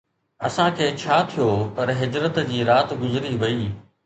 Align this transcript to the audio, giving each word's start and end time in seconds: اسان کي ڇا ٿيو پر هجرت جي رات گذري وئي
اسان 0.47 0.69
کي 0.77 0.85
ڇا 1.01 1.17
ٿيو 1.33 1.49
پر 1.77 1.87
هجرت 2.01 2.41
جي 2.49 2.59
رات 2.73 2.97
گذري 3.05 3.33
وئي 3.45 3.63